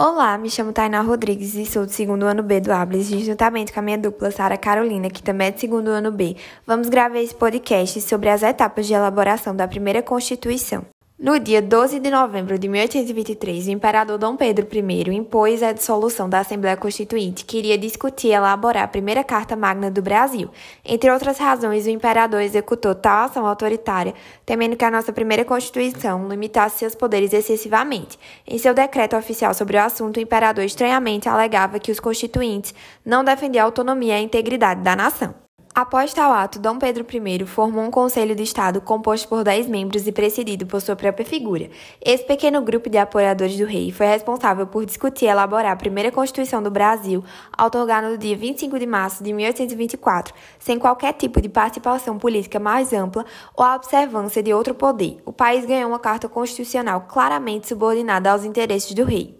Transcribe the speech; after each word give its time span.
Olá, 0.00 0.38
me 0.38 0.48
chamo 0.48 0.72
Tainá 0.72 1.00
Rodrigues 1.00 1.56
e 1.56 1.66
sou 1.66 1.84
do 1.84 1.90
segundo 1.90 2.24
ano 2.24 2.40
B 2.40 2.60
do 2.60 2.70
Ablis, 2.70 3.08
juntamente 3.08 3.72
com 3.72 3.80
a 3.80 3.82
minha 3.82 3.98
dupla 3.98 4.30
Sara 4.30 4.56
Carolina, 4.56 5.10
que 5.10 5.20
também 5.20 5.48
é 5.48 5.50
do 5.50 5.58
segundo 5.58 5.88
ano 5.88 6.12
B. 6.12 6.36
Vamos 6.64 6.88
gravar 6.88 7.18
esse 7.18 7.34
podcast 7.34 8.00
sobre 8.02 8.28
as 8.28 8.44
etapas 8.44 8.86
de 8.86 8.94
elaboração 8.94 9.56
da 9.56 9.66
primeira 9.66 10.00
Constituição. 10.00 10.86
No 11.20 11.36
dia 11.40 11.60
12 11.60 11.98
de 11.98 12.10
novembro 12.12 12.56
de 12.56 12.68
1823, 12.68 13.66
o 13.66 13.70
imperador 13.72 14.18
Dom 14.18 14.36
Pedro 14.36 14.68
I 14.72 15.16
impôs 15.16 15.64
a 15.64 15.72
dissolução 15.72 16.28
da 16.30 16.38
Assembleia 16.38 16.76
Constituinte, 16.76 17.44
que 17.44 17.58
iria 17.58 17.76
discutir 17.76 18.28
e 18.28 18.32
elaborar 18.34 18.84
a 18.84 18.88
primeira 18.88 19.24
Carta 19.24 19.56
Magna 19.56 19.90
do 19.90 20.00
Brasil. 20.00 20.48
Entre 20.84 21.10
outras 21.10 21.36
razões, 21.36 21.86
o 21.86 21.90
imperador 21.90 22.40
executou 22.40 22.94
tal 22.94 23.24
ação 23.24 23.44
autoritária, 23.48 24.14
temendo 24.46 24.76
que 24.76 24.84
a 24.84 24.92
nossa 24.92 25.12
primeira 25.12 25.44
Constituição 25.44 26.28
limitasse 26.28 26.78
seus 26.78 26.94
poderes 26.94 27.32
excessivamente. 27.32 28.16
Em 28.46 28.56
seu 28.56 28.72
decreto 28.72 29.16
oficial 29.16 29.52
sobre 29.54 29.76
o 29.76 29.82
assunto, 29.82 30.18
o 30.18 30.22
imperador 30.22 30.62
estranhamente 30.62 31.28
alegava 31.28 31.80
que 31.80 31.90
os 31.90 31.98
constituintes 31.98 32.72
não 33.04 33.24
defendiam 33.24 33.64
a 33.64 33.66
autonomia 33.66 34.12
e 34.12 34.18
a 34.18 34.22
integridade 34.22 34.82
da 34.82 34.94
nação. 34.94 35.47
Após 35.80 36.12
tal 36.12 36.32
ato, 36.32 36.58
Dom 36.58 36.76
Pedro 36.76 37.06
I 37.08 37.46
formou 37.46 37.84
um 37.84 37.90
Conselho 37.92 38.34
de 38.34 38.42
Estado 38.42 38.80
composto 38.80 39.28
por 39.28 39.44
dez 39.44 39.68
membros 39.68 40.08
e 40.08 40.10
presidido 40.10 40.66
por 40.66 40.80
sua 40.80 40.96
própria 40.96 41.24
figura. 41.24 41.70
Esse 42.04 42.24
pequeno 42.24 42.60
grupo 42.62 42.90
de 42.90 42.98
apoiadores 42.98 43.56
do 43.56 43.64
rei 43.64 43.92
foi 43.92 44.06
responsável 44.06 44.66
por 44.66 44.84
discutir 44.84 45.26
e 45.26 45.28
elaborar 45.28 45.70
a 45.70 45.76
primeira 45.76 46.10
Constituição 46.10 46.60
do 46.60 46.68
Brasil, 46.68 47.22
otorgada 47.56 48.10
no 48.10 48.18
dia 48.18 48.36
25 48.36 48.76
de 48.76 48.86
março 48.86 49.22
de 49.22 49.32
1824, 49.32 50.34
sem 50.58 50.80
qualquer 50.80 51.12
tipo 51.12 51.40
de 51.40 51.48
participação 51.48 52.18
política 52.18 52.58
mais 52.58 52.92
ampla 52.92 53.24
ou 53.56 53.64
a 53.64 53.76
observância 53.76 54.42
de 54.42 54.52
outro 54.52 54.74
poder. 54.74 55.22
O 55.24 55.32
país 55.32 55.64
ganhou 55.64 55.90
uma 55.90 56.00
Carta 56.00 56.28
Constitucional 56.28 57.02
claramente 57.02 57.68
subordinada 57.68 58.32
aos 58.32 58.44
interesses 58.44 58.92
do 58.94 59.04
rei. 59.04 59.37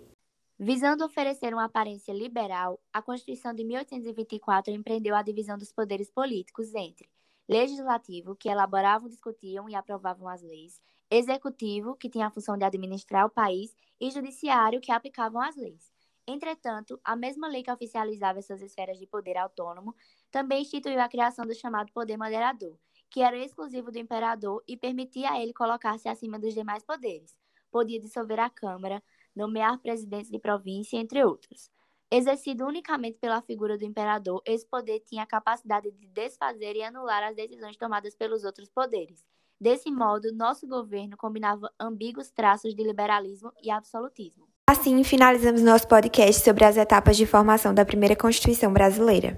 Visando 0.61 1.05
oferecer 1.05 1.55
uma 1.55 1.67
aparência 1.67 2.12
liberal, 2.12 2.81
a 2.92 3.01
Constituição 3.01 3.55
de 3.55 3.62
1824 3.62 4.73
empreendeu 4.75 5.15
a 5.15 5.23
divisão 5.23 5.56
dos 5.56 5.70
poderes 5.70 6.11
políticos 6.11 6.75
entre 6.75 7.09
legislativo, 7.48 8.34
que 8.34 8.48
elaboravam, 8.48 9.09
discutiam 9.09 9.69
e 9.69 9.77
aprovavam 9.77 10.28
as 10.28 10.42
leis, 10.42 10.81
executivo, 11.09 11.95
que 11.95 12.11
tinha 12.11 12.27
a 12.27 12.31
função 12.31 12.59
de 12.59 12.65
administrar 12.65 13.25
o 13.25 13.31
país, 13.31 13.75
e 14.00 14.11
judiciário, 14.11 14.81
que 14.81 14.91
aplicavam 14.91 15.41
as 15.41 15.56
leis. 15.56 15.92
Entretanto, 16.27 17.00
a 17.05 17.15
mesma 17.15 17.47
lei 17.47 17.62
que 17.62 17.70
oficializava 17.70 18.41
essas 18.41 18.61
esferas 18.61 18.98
de 18.98 19.06
poder 19.06 19.37
autônomo 19.37 19.95
também 20.28 20.62
instituiu 20.62 21.00
a 21.00 21.09
criação 21.09 21.47
do 21.47 21.55
chamado 21.55 21.93
poder 21.93 22.19
moderador, 22.19 22.77
que 23.09 23.22
era 23.22 23.39
exclusivo 23.39 23.93
do 23.93 23.98
imperador 23.98 24.62
e 24.67 24.77
permitia 24.77 25.31
a 25.31 25.41
ele 25.41 25.55
colocar-se 25.55 26.09
acima 26.09 26.37
dos 26.37 26.53
demais 26.53 26.83
poderes. 26.83 27.34
Podia 27.70 28.00
dissolver 28.00 28.41
a 28.41 28.50
Câmara, 28.50 29.03
nomear 29.39 29.78
presidentes 29.78 30.31
de 30.31 30.39
província, 30.39 30.98
entre 30.98 31.25
outros. 31.25 31.70
Exercido 32.11 32.67
unicamente 32.67 33.19
pela 33.19 33.41
figura 33.41 33.78
do 33.78 33.84
imperador, 33.84 34.42
esse 34.44 34.67
poder 34.67 35.00
tinha 35.00 35.22
a 35.22 35.27
capacidade 35.27 35.91
de 35.91 36.06
desfazer 36.08 36.75
e 36.75 36.83
anular 36.83 37.22
as 37.22 37.36
decisões 37.36 37.77
tomadas 37.77 38.14
pelos 38.14 38.44
outros 38.44 38.69
poderes. 38.69 39.22
Desse 39.61 39.91
modo, 39.91 40.33
nosso 40.33 40.66
governo 40.66 41.16
combinava 41.16 41.70
ambíguos 41.81 42.31
traços 42.31 42.75
de 42.75 42.83
liberalismo 42.83 43.53
e 43.62 43.70
absolutismo. 43.70 44.47
Assim, 44.70 45.03
finalizamos 45.03 45.62
nosso 45.62 45.89
podcast 45.89 46.42
sobre 46.42 46.64
as 46.64 46.77
etapas 46.77 47.16
de 47.16 47.27
formação 47.27 47.75
da 47.75 47.84
primeira 47.84 48.14
Constituição 48.14 48.72
brasileira. 48.72 49.36